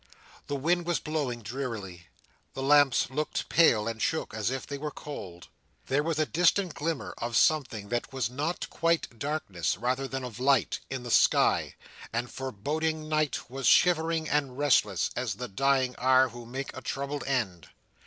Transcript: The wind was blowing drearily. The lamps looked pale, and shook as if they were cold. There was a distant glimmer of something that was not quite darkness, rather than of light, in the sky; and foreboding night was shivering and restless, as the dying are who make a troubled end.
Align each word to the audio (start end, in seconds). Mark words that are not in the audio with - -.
The 0.47 0.55
wind 0.55 0.87
was 0.87 0.99
blowing 0.99 1.43
drearily. 1.43 2.07
The 2.55 2.63
lamps 2.63 3.11
looked 3.11 3.49
pale, 3.49 3.87
and 3.87 4.01
shook 4.01 4.33
as 4.33 4.49
if 4.49 4.65
they 4.65 4.79
were 4.79 4.89
cold. 4.89 5.49
There 5.85 6.01
was 6.01 6.17
a 6.17 6.25
distant 6.25 6.73
glimmer 6.73 7.13
of 7.19 7.37
something 7.37 7.89
that 7.89 8.11
was 8.11 8.27
not 8.27 8.67
quite 8.71 9.19
darkness, 9.19 9.77
rather 9.77 10.07
than 10.07 10.23
of 10.23 10.39
light, 10.39 10.79
in 10.89 11.03
the 11.03 11.11
sky; 11.11 11.75
and 12.11 12.31
foreboding 12.31 13.09
night 13.09 13.47
was 13.47 13.67
shivering 13.67 14.27
and 14.27 14.57
restless, 14.57 15.11
as 15.15 15.35
the 15.35 15.47
dying 15.47 15.95
are 15.97 16.29
who 16.29 16.47
make 16.47 16.75
a 16.75 16.81
troubled 16.81 17.23
end. 17.25 17.69